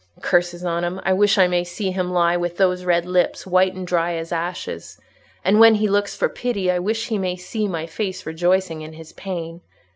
[0.19, 0.99] Curses on him!
[1.03, 4.31] I wish I may see him lie with those red lips white and dry as
[4.31, 4.97] ashes,
[5.45, 8.93] and when he looks for pity I wish he may see my face rejoicing in
[8.93, 9.61] his pain.